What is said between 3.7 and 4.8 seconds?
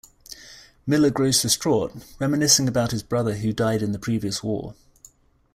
in the previous war.